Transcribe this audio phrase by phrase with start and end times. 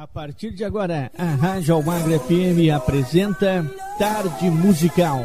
[0.00, 5.22] A partir de agora, a Rádio Almagre FM apresenta Tarde Musical.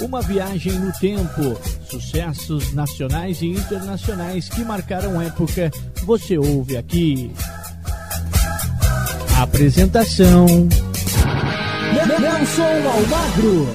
[0.00, 1.60] Uma viagem no tempo,
[1.90, 5.70] sucessos nacionais e internacionais que marcaram época,
[6.06, 7.30] você ouve aqui.
[9.38, 10.46] Apresentação:
[12.18, 13.66] Nelson Almagro.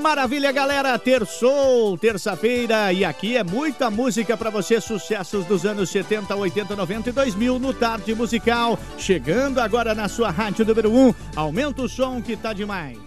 [0.00, 0.96] Maravilha, galera!
[0.96, 7.10] Terçou, terça-feira, e aqui é muita música para você, sucessos dos anos 70, 80, 90
[7.10, 8.78] e 2000 no Tarde Musical.
[8.96, 11.14] Chegando agora na sua rádio número 1.
[11.34, 13.05] Aumenta o som que tá demais.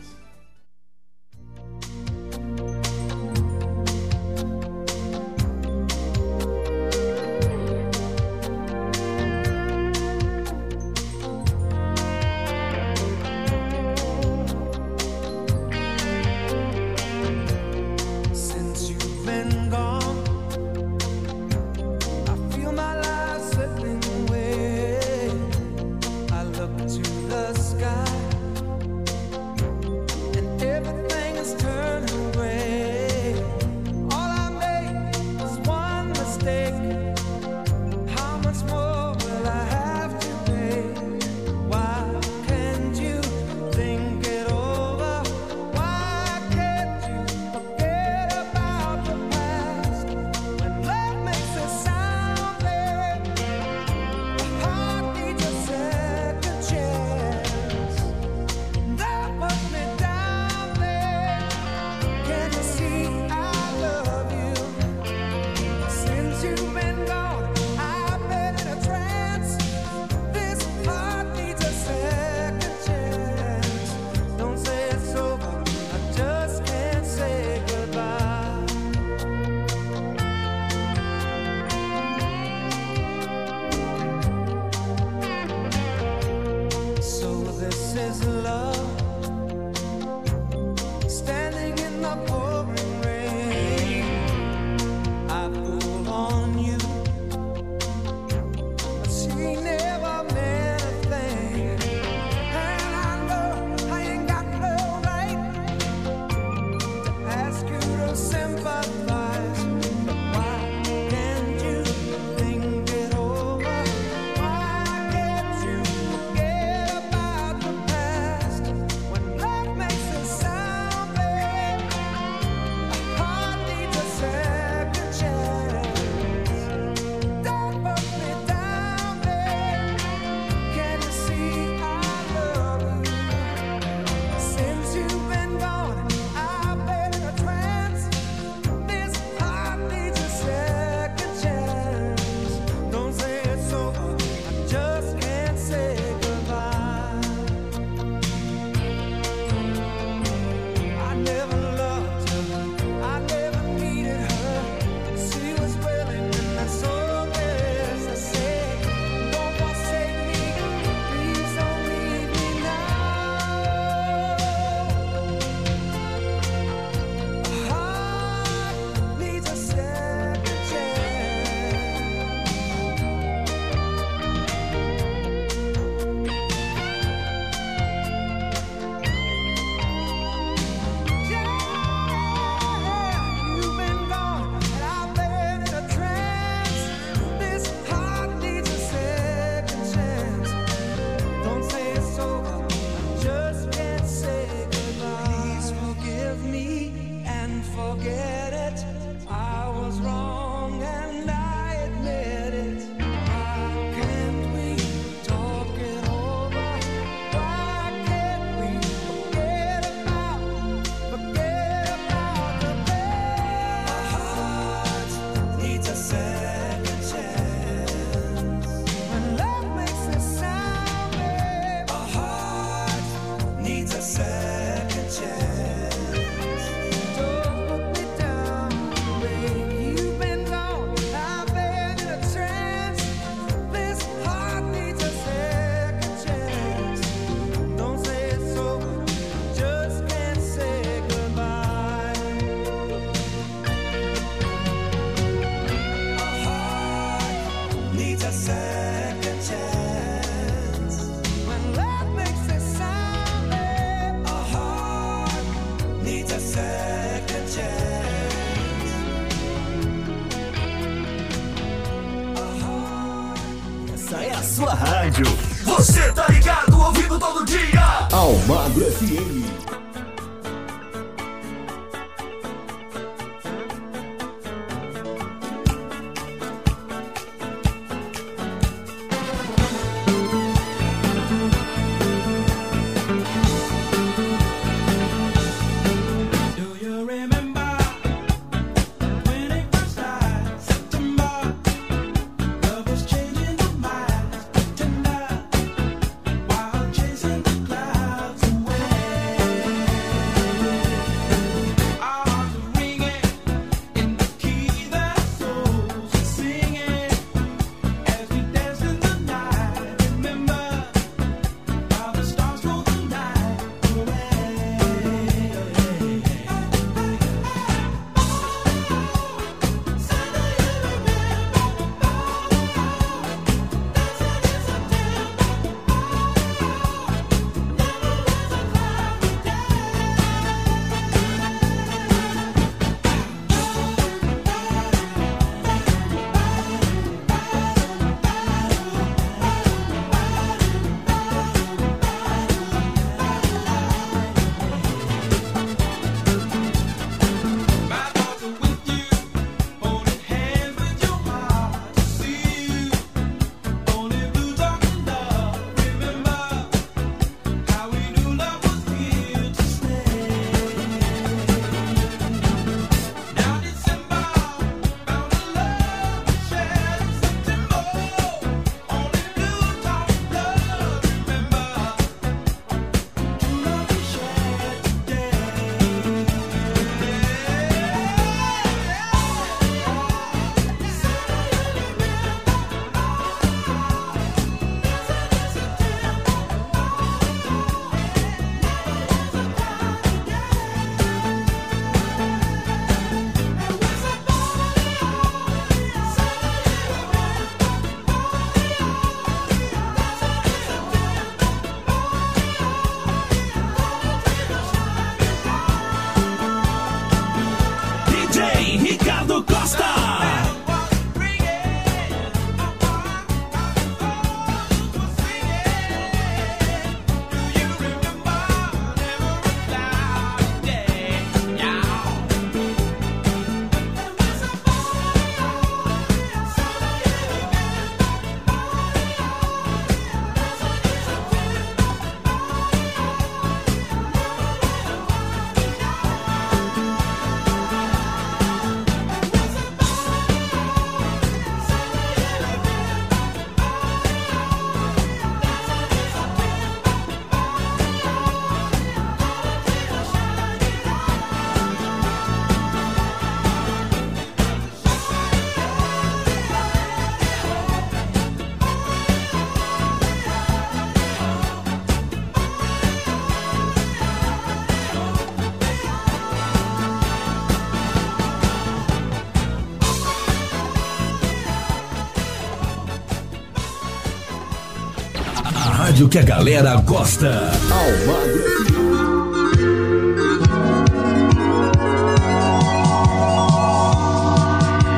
[476.10, 477.52] Que a galera gosta.
[477.70, 478.60] Almagro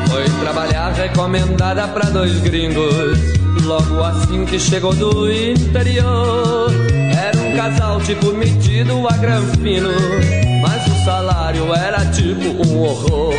[0.09, 3.19] Foi trabalhar recomendada para dois gringos.
[3.65, 6.71] Logo assim que chegou do interior.
[7.13, 9.89] Era um casal tipo metido a granfino.
[10.61, 13.33] Mas o salário era tipo um horror.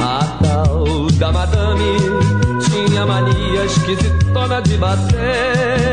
[0.00, 2.42] A tal da madame
[2.72, 5.91] tinha mania esquisitona de bater.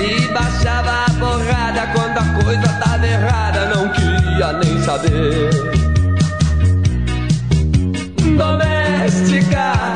[0.00, 5.50] E baixava a porrada quando a coisa tava errada, não queria nem saber.
[8.36, 9.94] Doméstica,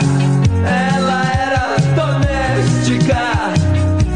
[0.66, 3.23] ela era doméstica,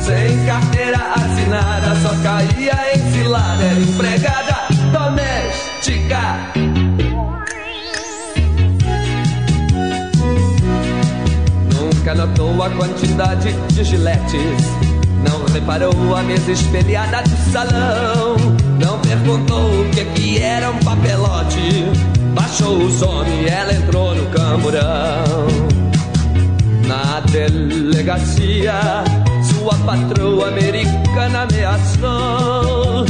[0.01, 4.57] sem carteira assinada, só caía em cilada, era empregada
[4.93, 6.77] doméstica.
[12.07, 14.86] nunca notou a quantidade de giletes.
[15.57, 18.37] Não reparou a mesa espelhada do salão.
[18.79, 21.87] Não perguntou o que, que era um papelote.
[22.35, 25.25] Baixou o some e ela entrou no camburão.
[27.33, 28.75] delegacia,
[29.43, 33.07] sua patroa americana ameaçou.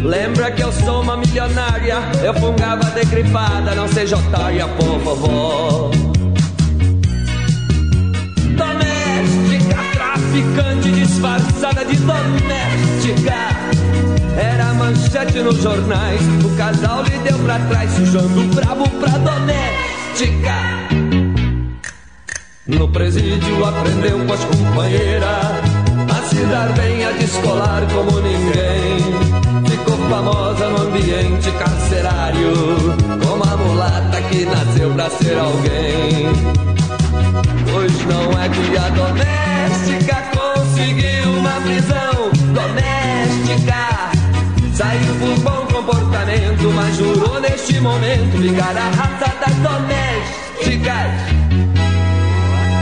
[0.00, 6.03] Lembra que eu sou uma milionária, eu fungava decripada, não seja otária, por favor.
[10.34, 13.34] Traficante disfarçada de doméstica.
[14.36, 20.54] Era manchete nos jornais, o casal lhe deu pra trás, sujando o brabo pra doméstica.
[22.66, 25.46] No presídio aprendeu com as companheiras
[26.10, 29.68] a se dar bem, a descolar como ninguém.
[29.70, 32.54] Ficou famosa no ambiente carcerário,
[33.24, 36.73] como a mulata que nasceu pra ser alguém.
[37.74, 44.12] Pois não é que a doméstica conseguiu uma prisão doméstica.
[44.72, 51.34] Saiu por bom comportamento, mas jurou neste momento ligar a raça das domésticas.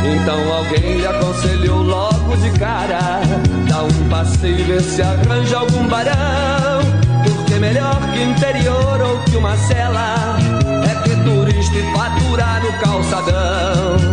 [0.05, 3.23] Então alguém lhe aconselhou logo de cara:
[3.67, 6.83] dá um passeio e vê se arranja algum barão.
[7.25, 10.37] Porque melhor que interior ou que uma cela
[10.85, 14.12] é ter turista e faturar no calçadão.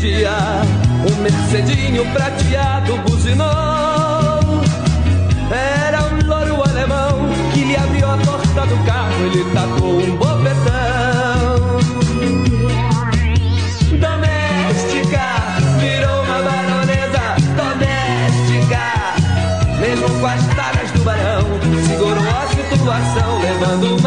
[0.00, 0.62] Dia
[1.06, 3.44] um mercedinho prateado buzinou.
[5.50, 10.16] Era um louro alemão que lhe abriu a porta do carro e lhe tacou um
[10.16, 11.80] bofetão.
[14.00, 15.20] Doméstica,
[15.78, 18.82] virou uma baronesa doméstica.
[19.80, 21.44] Mesmo com as taras do barão,
[21.86, 23.99] segurou a situação, levando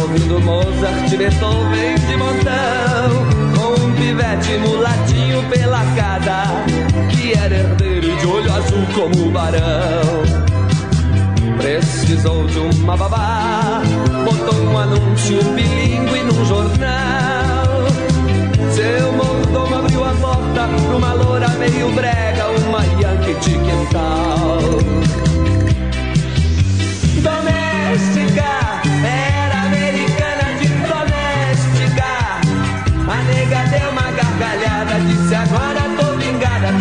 [0.00, 3.26] ouvindo Mozart, Beethoven de montão.
[3.56, 6.64] Com um pivete mulatinho pela casa,
[7.10, 10.22] que era herdeiro de olho azul como o barão.
[11.56, 13.82] Precisou de uma babá,
[14.24, 17.88] botou um anúncio bilíngue num jornal.
[18.72, 25.27] Seu mordomo abriu a porta uma loura meio brega, uma yankee de quintal.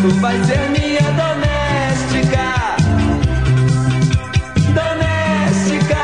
[0.07, 2.47] Tu vai ser minha doméstica.
[4.79, 6.03] Doméstica,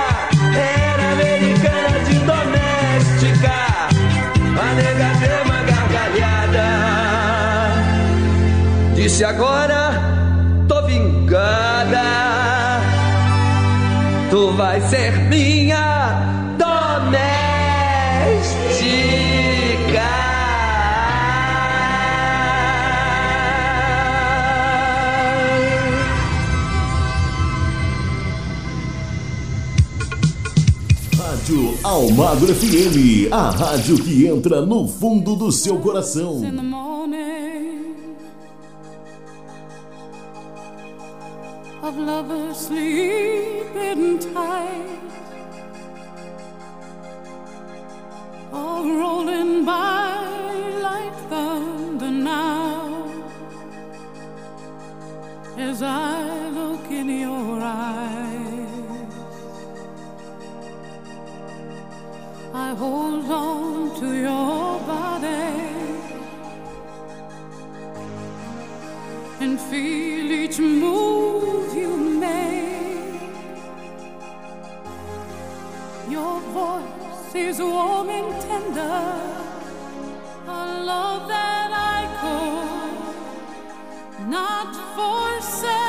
[0.54, 3.56] era americana de doméstica.
[4.60, 6.70] A nega deu uma gargalhada.
[8.96, 9.82] Disse agora,
[10.68, 12.08] tô vingada.
[14.30, 16.03] Tu vai ser minha
[31.94, 36.42] Almagro FM, a rádio que entra no fundo do seu coração.
[41.84, 45.00] of lovers sleeping tight
[48.54, 50.26] all rolling by
[50.82, 53.06] like thunder now
[55.58, 58.63] as I look in your eyes
[62.56, 65.28] I hold on to your body
[69.40, 73.20] and feel each move you make.
[76.12, 79.04] Your voice is warm and tender,
[80.48, 85.83] a love that I could not forsake.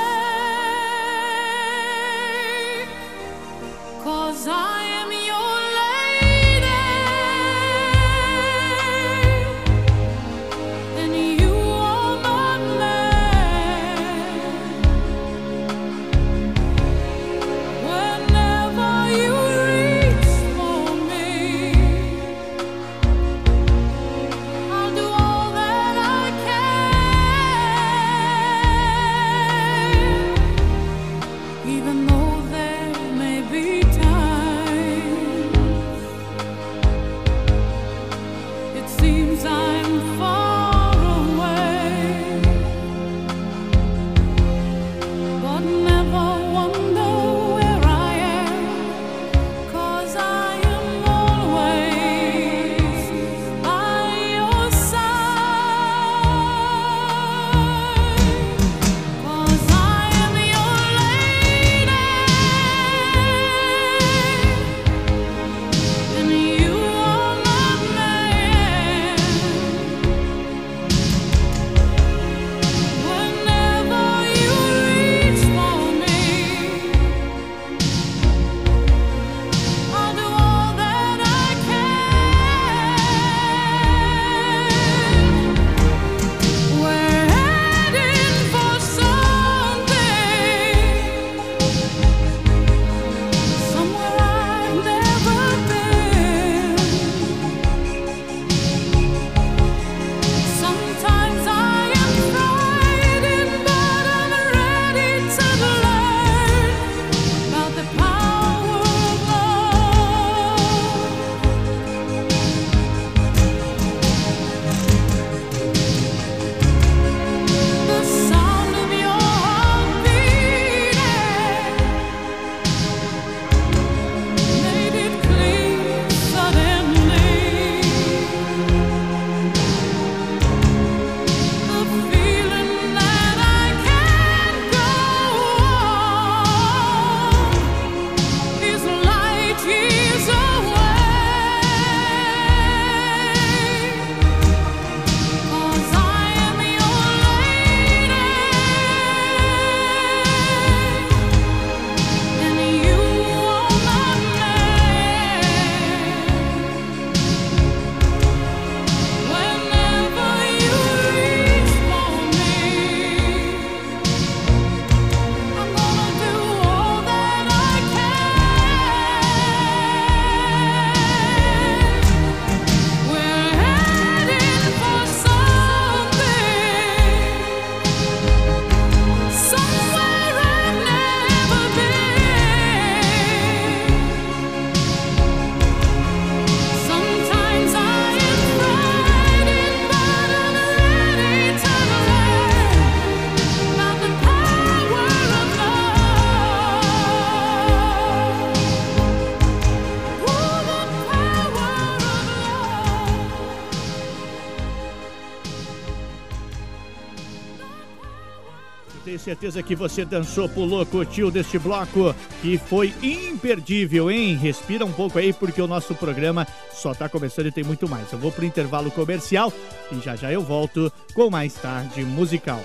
[209.45, 214.37] Certeza que você dançou, pulou, curtiu deste bloco que foi imperdível, hein?
[214.37, 218.11] Respira um pouco aí porque o nosso programa só está começando e tem muito mais.
[218.11, 219.52] Eu vou pro intervalo comercial
[219.93, 222.63] e já já eu volto com mais tarde musical.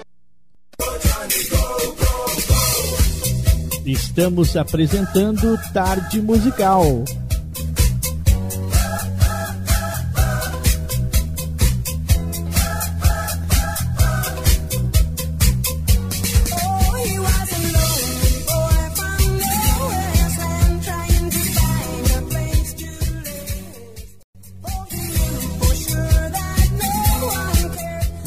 [3.85, 7.03] Estamos apresentando Tarde Musical.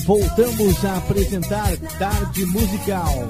[0.04, 3.28] Voltamos a apresentar Tarde Musical.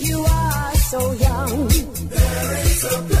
[0.00, 1.68] You are so young.
[2.08, 3.15] There is a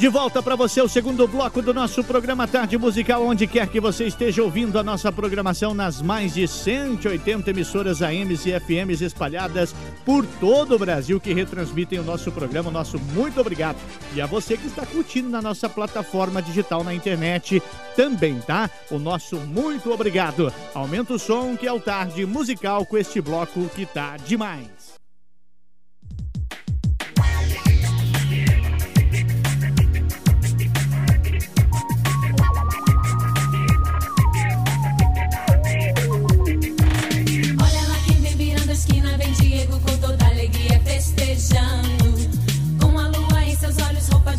[0.00, 3.78] De volta para você o segundo bloco do nosso programa Tarde Musical, onde quer que
[3.78, 9.74] você esteja ouvindo a nossa programação nas mais de 180 emissoras AMs e FMs espalhadas
[10.02, 12.70] por todo o Brasil que retransmitem o nosso programa.
[12.70, 13.76] Nosso muito obrigado.
[14.14, 17.62] E a você que está curtindo na nossa plataforma digital na internet
[17.94, 18.70] também, tá?
[18.90, 20.50] O nosso muito obrigado.
[20.72, 24.79] Aumenta o som que é o Tarde Musical com este bloco que tá demais.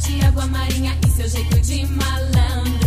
[0.02, 2.81] De água marinha e seu jeito de malandro.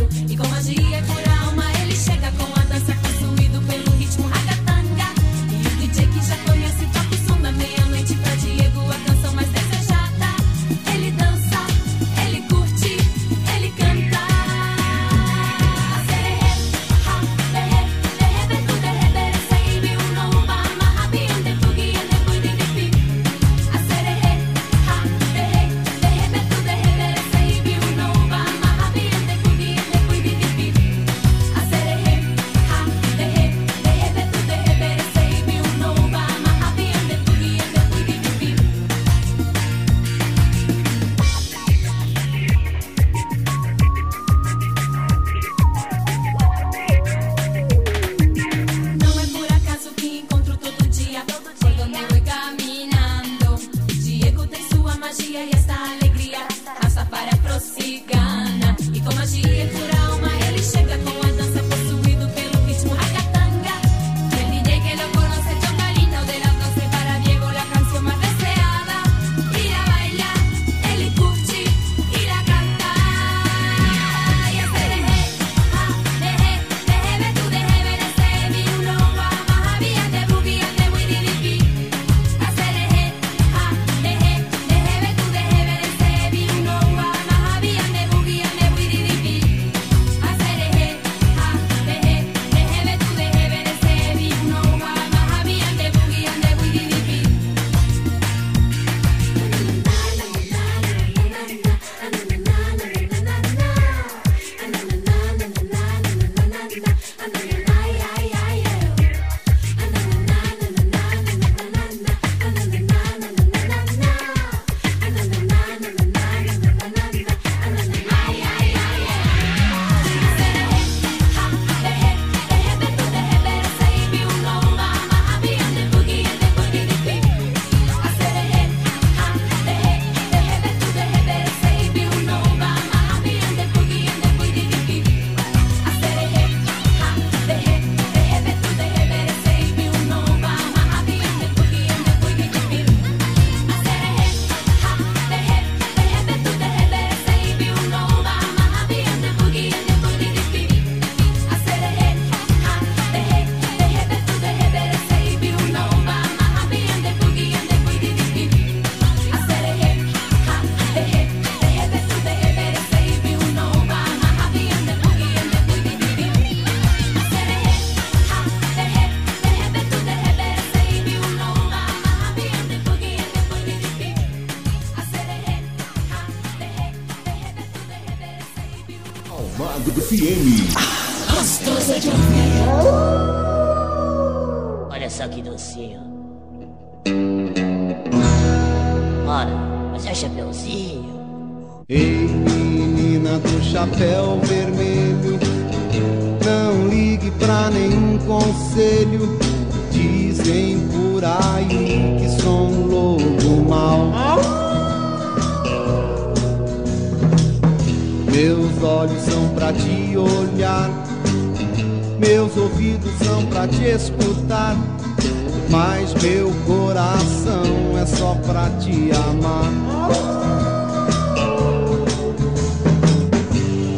[218.71, 219.73] Te amar.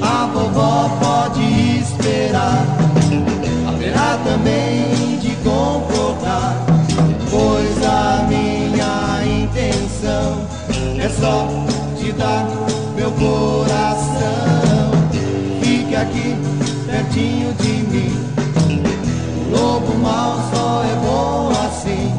[0.02, 2.64] A vovó pode esperar,
[3.68, 6.64] haverá também de concordar,
[7.30, 10.46] pois a minha intenção
[10.98, 11.48] é só
[11.98, 12.46] te dar
[12.96, 14.90] meu coração.
[15.60, 16.36] Fique aqui
[16.86, 18.26] pertinho de mim.
[19.46, 22.12] O lobo mal só é bom assim,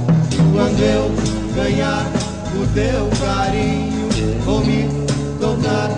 [0.54, 1.12] quando eu
[1.56, 2.17] ganhar
[2.62, 4.08] o teu carinho,
[4.44, 4.88] vou me
[5.40, 5.90] tornar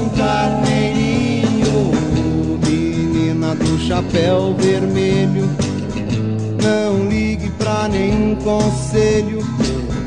[0.00, 1.92] um carneirinho.
[2.66, 5.48] Menina do chapéu vermelho,
[6.62, 9.38] não ligue pra nenhum conselho.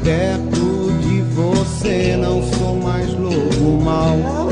[0.04, 4.45] Perto de você não sou mais lobo mau.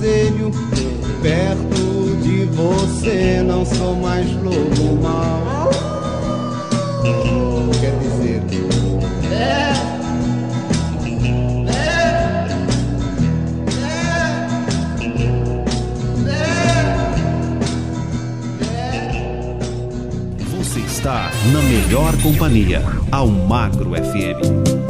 [0.00, 0.50] Conselho.
[1.22, 5.70] Perto de você não sou mais lobo mau.
[7.80, 8.40] Quer dizer,
[20.56, 24.89] Você está na melhor companhia, ao Magro FM.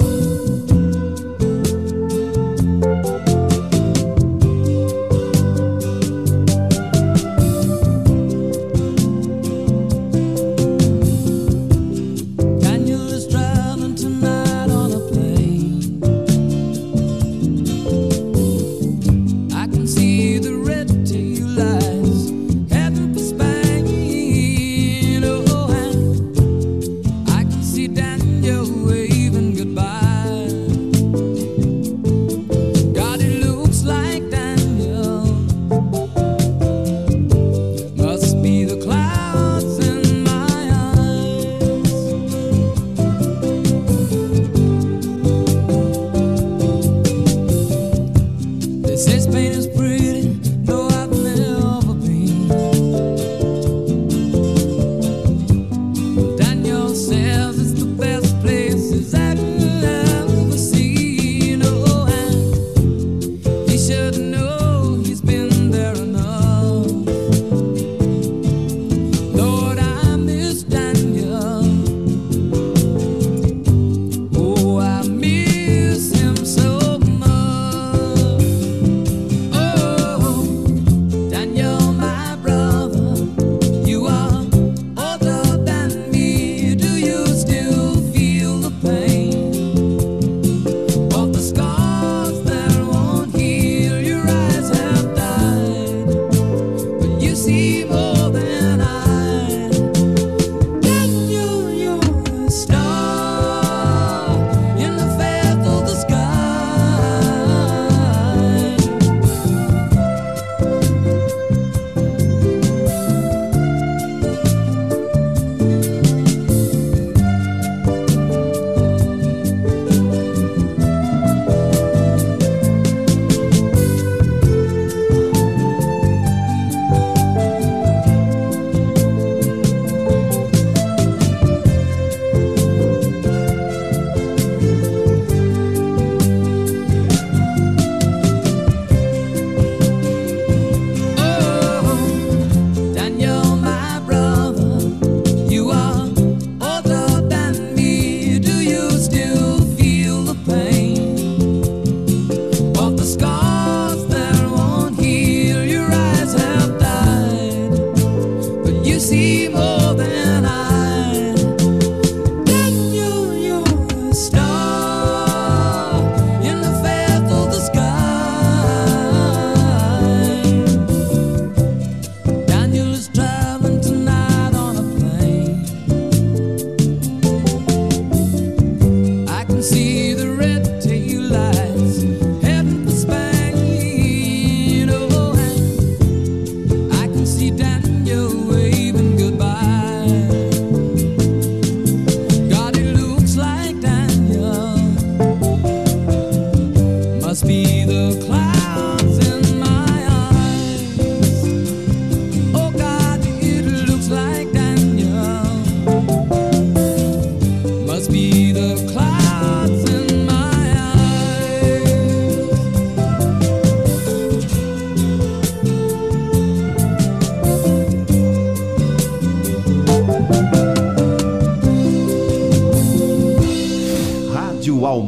[64.13, 64.50] should know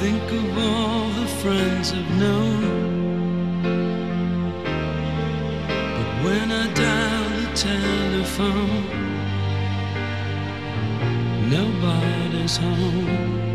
[0.00, 2.62] think of all the friends I've known.
[5.96, 8.84] But when I dial the telephone,
[11.50, 13.47] nobody's home.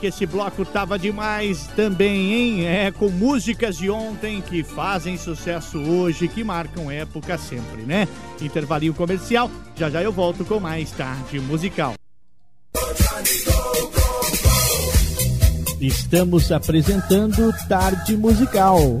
[0.00, 2.66] que esse bloco tava demais também, hein?
[2.66, 8.08] É, com músicas de ontem que fazem sucesso hoje, que marcam época sempre, né?
[8.40, 11.94] Intervalinho comercial, já já eu volto com mais tarde musical.
[15.80, 19.00] Estamos apresentando Tarde Musical.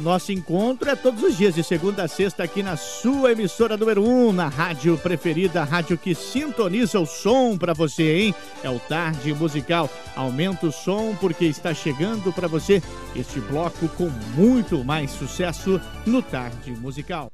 [0.00, 3.76] o nosso encontro é todos os dias, de segunda a sexta, aqui na sua emissora
[3.76, 8.34] número 1, um, na rádio preferida, a rádio que sintoniza o som para você, hein?
[8.64, 9.90] É o Tarde Musical.
[10.16, 12.82] Aumenta o som porque está chegando para você
[13.14, 17.30] este bloco com muito mais sucesso no Tarde Musical.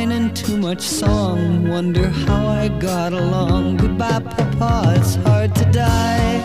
[0.00, 1.68] wine and too much song.
[1.68, 3.76] Wonder how I got along.
[3.76, 6.38] Goodbye, Papa, it's hard to die.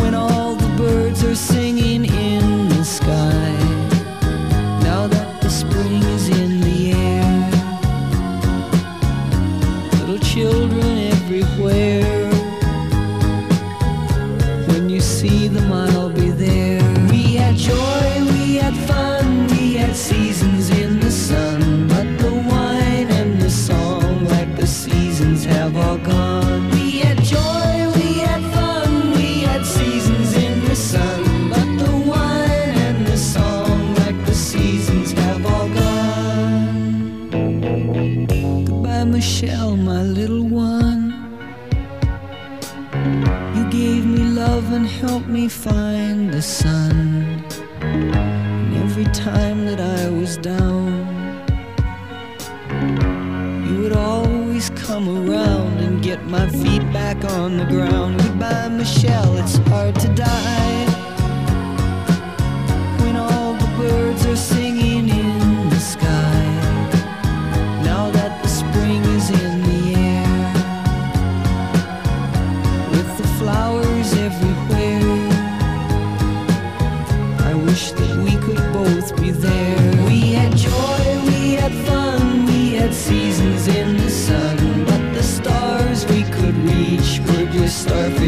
[0.00, 3.69] When all the birds are singing in the sky.
[45.50, 47.44] find the sun.
[47.80, 50.86] And every time that I was down,
[53.66, 58.22] you would always come around and get my feet back on the ground.
[58.22, 59.36] Goodbye, Michelle.
[59.38, 59.58] It's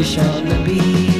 [0.03, 1.12] fish on the beach.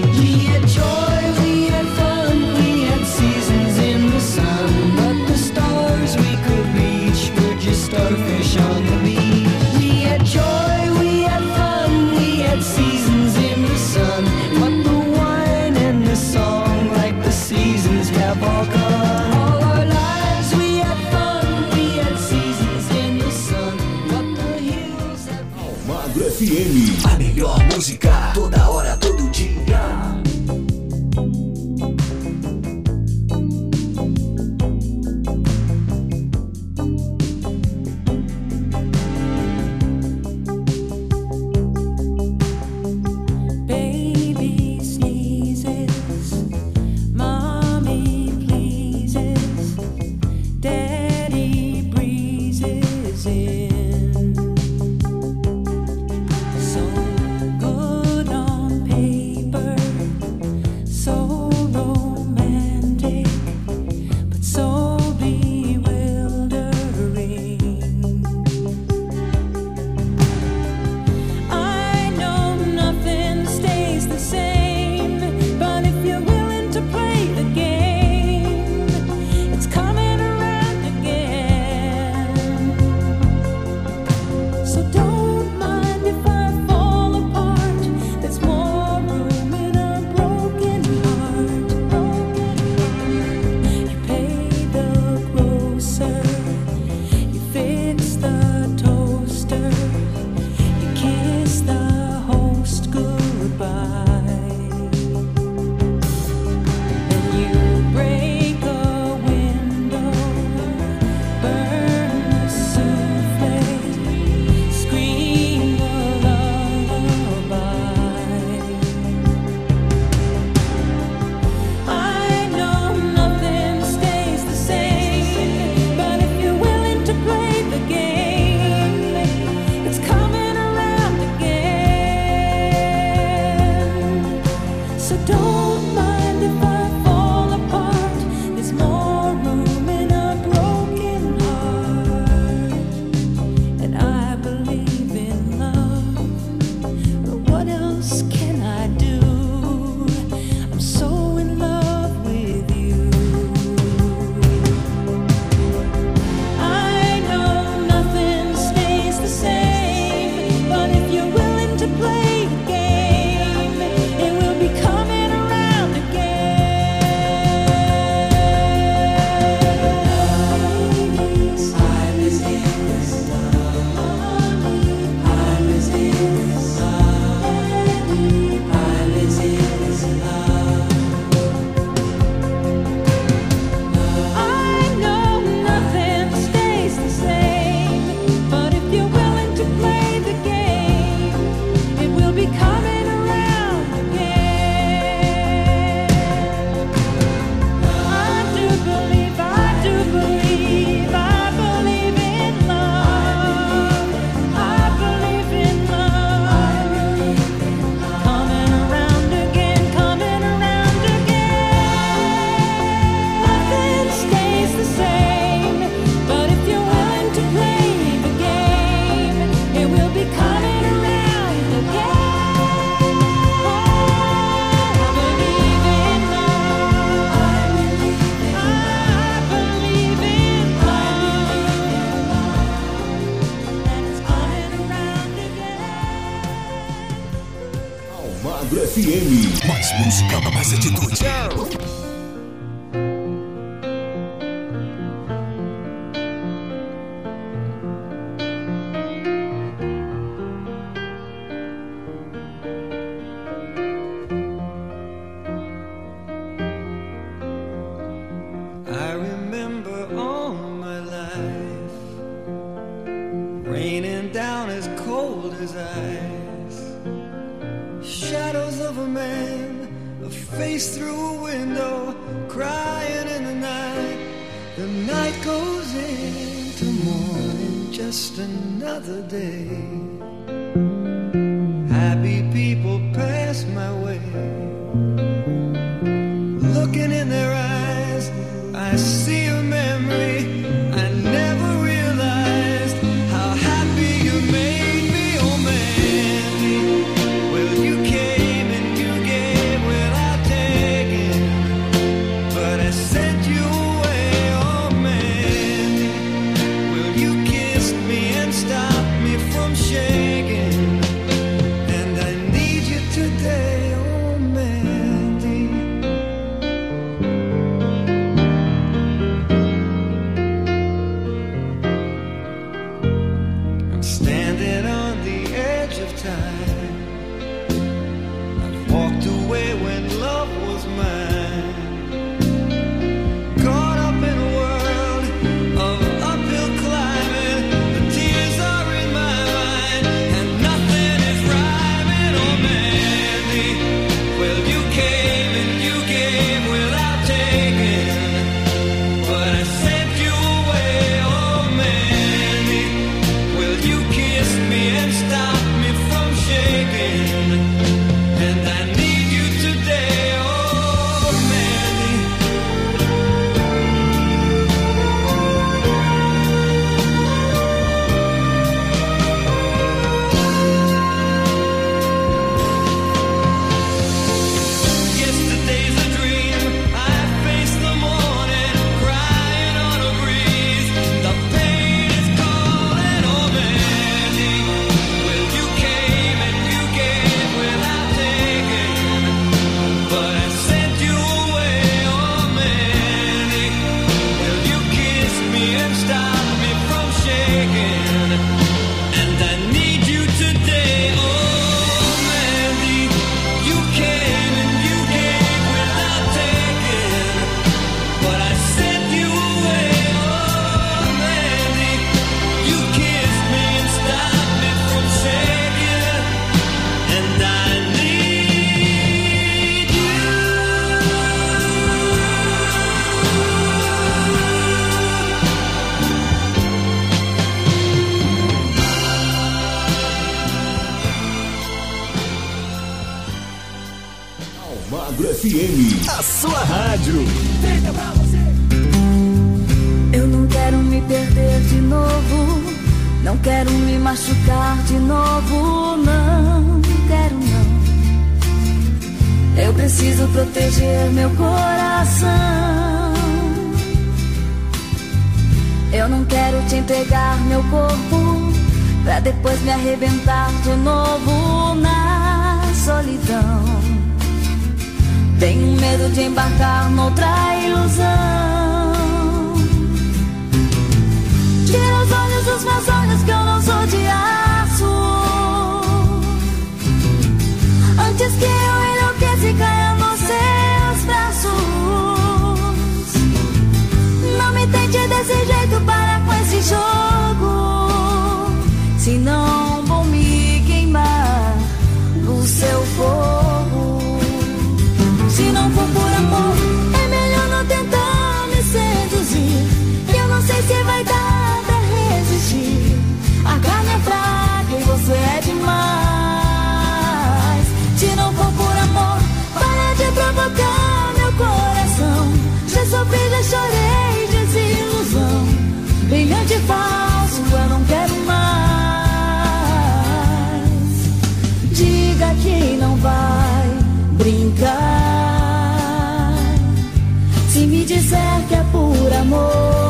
[528.14, 529.83] Disser que é por amor,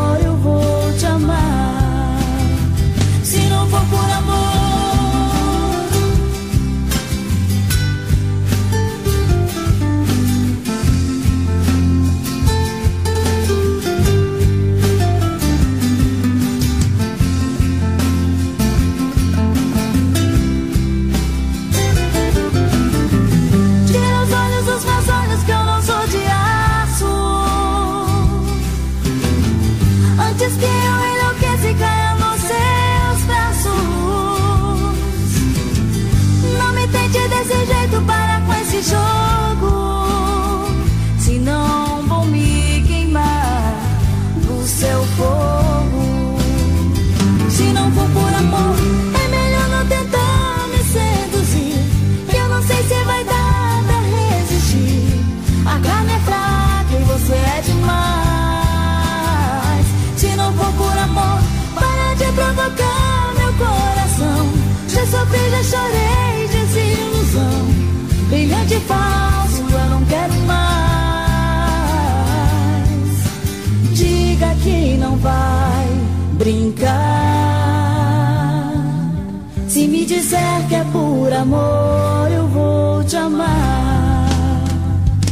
[80.33, 84.27] disser que é por amor, eu vou te amar.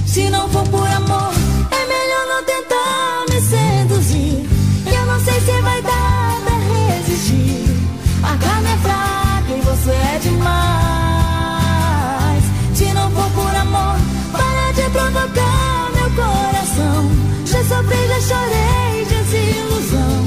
[0.06, 1.34] Se não for por amor,
[1.72, 4.48] é melhor não tentar me seduzir.
[4.86, 7.66] Eu não sei se vai dar pra resistir.
[8.24, 10.44] A carne é fraca e você é demais.
[12.76, 13.98] Se não for por amor,
[14.32, 17.10] para de provocar meu coração.
[17.46, 20.26] Já sofri, já chorei, desilusão.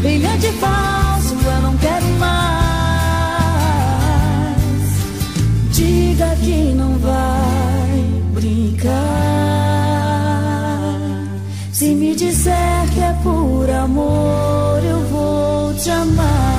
[0.00, 2.65] Brilhante falso, eu não quero mais.
[6.16, 8.90] Diga que não vai brincar.
[11.70, 16.55] Se me disser que é por amor, eu vou te amar.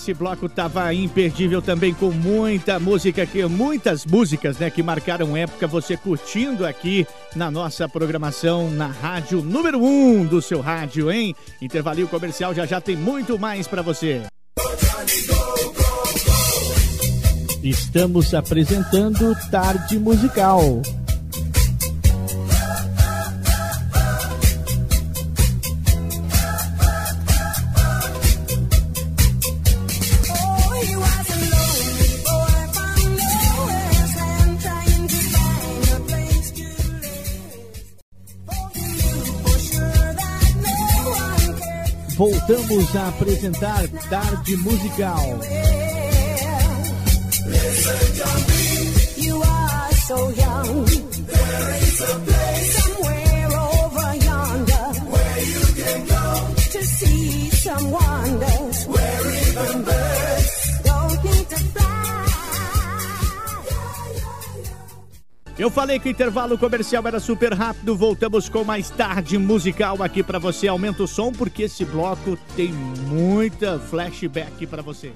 [0.00, 5.66] Esse bloco tava imperdível também com muita música que muitas músicas, né, que marcaram época,
[5.66, 11.36] você curtindo aqui na nossa programação na rádio número 1 um do seu rádio, hein?
[11.60, 14.22] Intervalinho comercial já já tem muito mais pra você.
[17.62, 20.80] Estamos apresentando Tarde Musical.
[42.20, 45.40] Voltamos a apresentar Tarde Musical.
[49.16, 51.09] You are so young.
[65.60, 67.94] Eu falei que o intervalo comercial era super rápido.
[67.94, 70.66] Voltamos com mais tarde musical aqui pra você.
[70.68, 75.12] Aumenta o som porque esse bloco tem muita flashback pra você.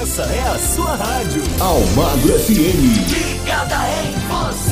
[0.00, 1.42] Essa é a sua rádio.
[1.58, 3.10] Almagro FM.
[3.10, 4.67] Ligada em você.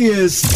[0.00, 0.47] is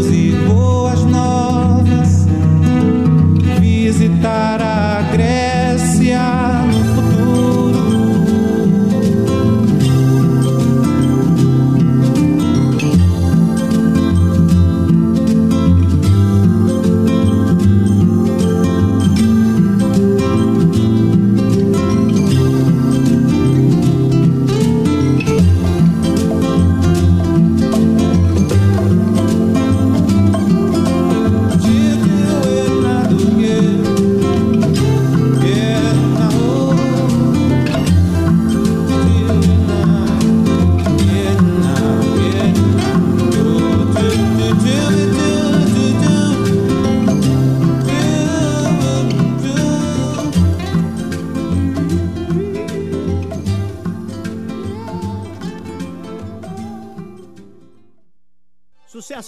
[0.00, 1.39] conduzir boas novas,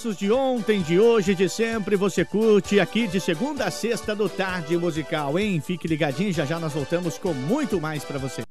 [0.03, 4.27] Sucessos de ontem, de hoje, de sempre, você curte aqui de segunda a sexta do
[4.27, 5.61] Tarde Musical, hein?
[5.61, 8.41] Fique ligadinho, já já nós voltamos com muito mais pra você.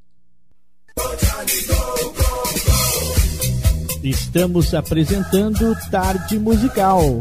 [4.02, 7.20] Estamos apresentando Tarde Musical.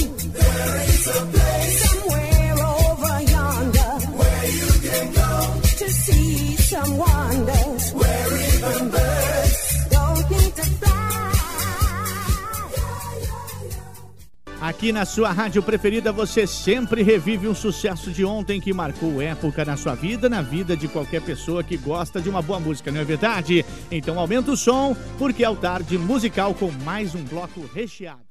[14.61, 19.65] Aqui na sua rádio preferida, você sempre revive um sucesso de ontem que marcou época
[19.65, 23.01] na sua vida, na vida de qualquer pessoa que gosta de uma boa música, não
[23.01, 23.65] é verdade?
[23.89, 28.30] Então aumenta o som, porque é o Tarde Musical com mais um bloco recheado.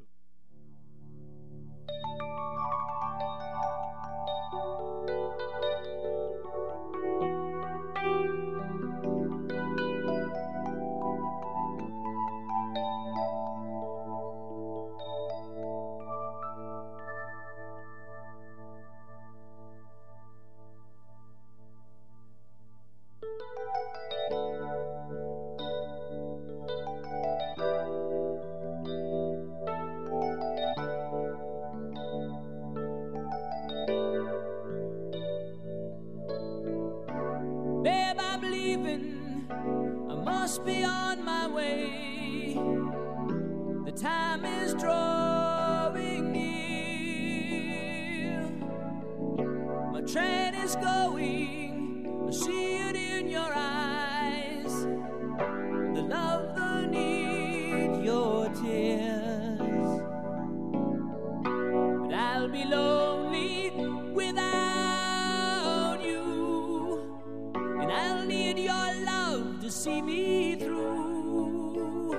[62.41, 63.71] I'll be lonely
[64.15, 67.21] without you.
[67.55, 72.17] And I'll need your love to see me through.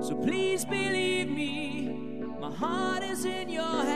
[0.00, 3.89] So please believe me, my heart is in your hand.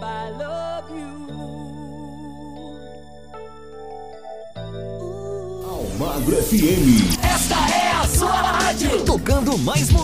[0.00, 1.10] babe, I love you.
[5.68, 7.18] Almagro FM.
[7.22, 9.04] Esta é a sua rádio.
[9.04, 9.99] Tocando mais música.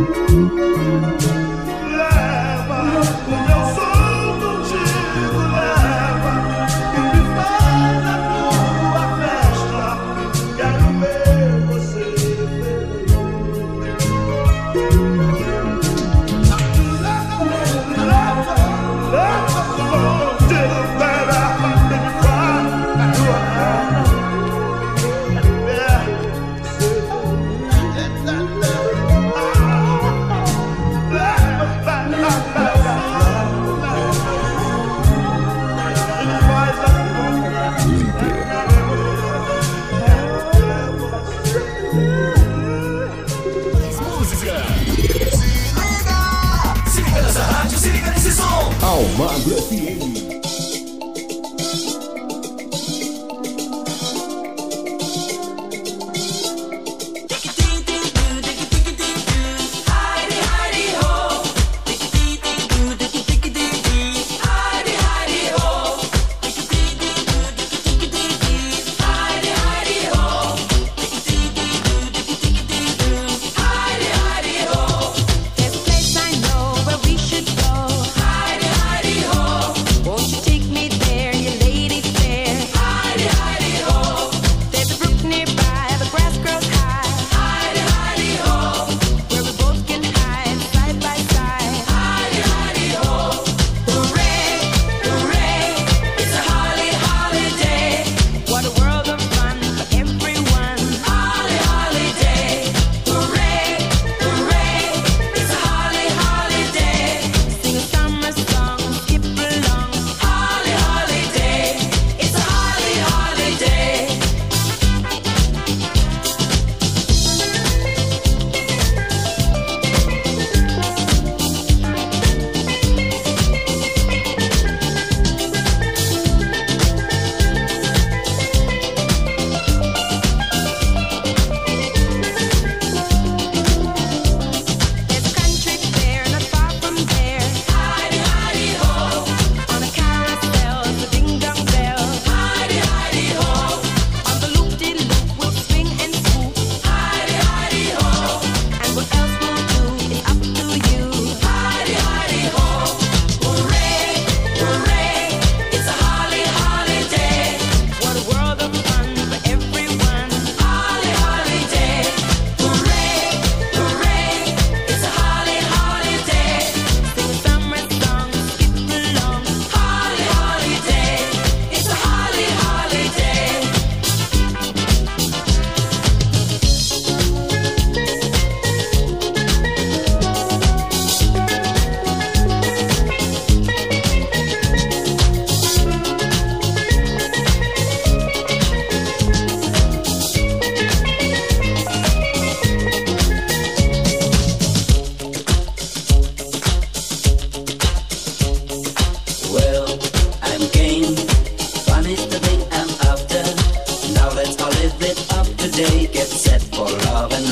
[0.00, 1.49] Música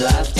[0.09, 0.38] ciudad.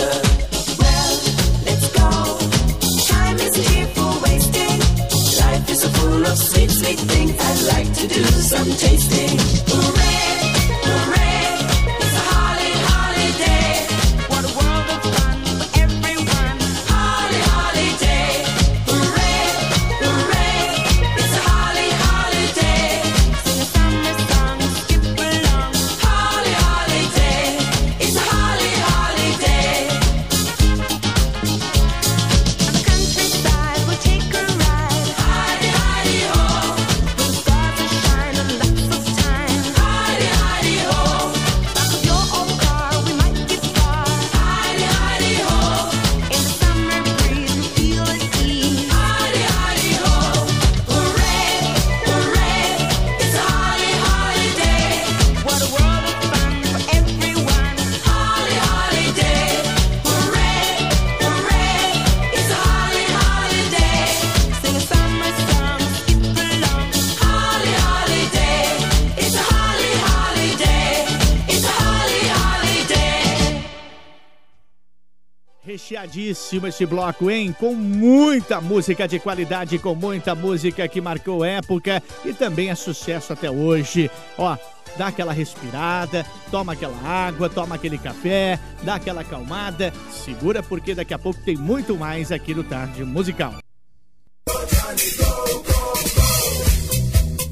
[76.59, 77.55] ótimo este bloco, hein?
[77.59, 83.33] Com muita música de qualidade, com muita música que marcou época e também é sucesso
[83.33, 84.11] até hoje.
[84.37, 84.57] Ó,
[84.97, 91.15] dá aquela respirada, toma aquela água, toma aquele café, dá aquela acalmada, segura porque daqui
[91.15, 93.55] a pouco tem muito mais aqui no Tarde Musical.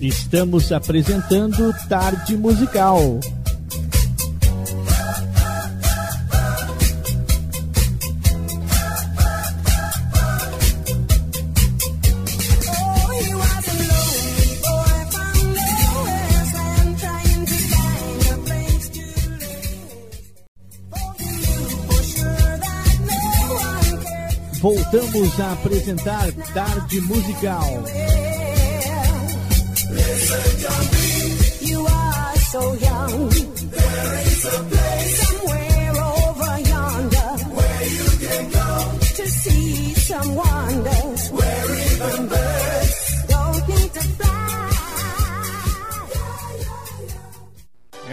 [0.00, 3.20] Estamos apresentando Tarde Musical.
[24.66, 27.84] voltamos a apresentar Tarde Musical.
[29.92, 31.70] Listen to me.
[31.70, 33.28] You are so young.
[33.70, 34.75] There is a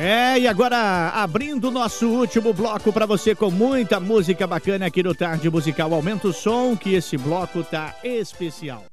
[0.06, 5.16] É, e agora abrindo nosso último bloco para você com muita música bacana aqui no
[5.16, 5.94] Tarde Musical.
[5.94, 8.93] Aumenta o som que esse bloco tá especial.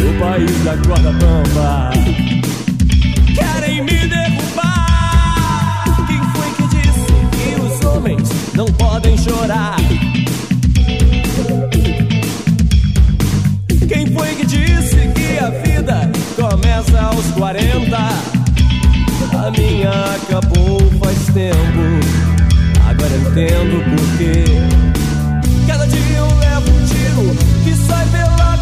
[0.00, 1.90] No país da corda bamba.
[3.34, 5.84] Querem me derrubar.
[6.06, 9.76] Quem foi que disse que os homens não podem chorar?
[13.88, 17.96] Quem foi que disse que a vida começa aos 40?
[17.96, 21.84] A minha acabou faz tempo.
[22.88, 24.44] Agora entendo por quê.
[25.66, 26.57] Cada dia um tiro
[27.64, 28.57] que sai pela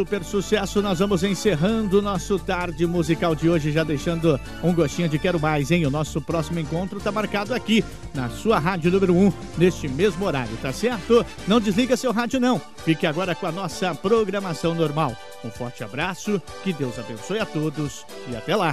[0.00, 5.10] super sucesso, nós vamos encerrando o nosso tarde musical de hoje, já deixando um gostinho
[5.10, 5.84] de quero mais, hein?
[5.84, 10.56] O nosso próximo encontro tá marcado aqui, na sua rádio número 1, neste mesmo horário,
[10.62, 11.24] tá certo?
[11.46, 12.58] Não desliga seu rádio, não.
[12.82, 15.14] Fique agora com a nossa programação normal.
[15.44, 18.72] Um forte abraço, que Deus abençoe a todos e até lá.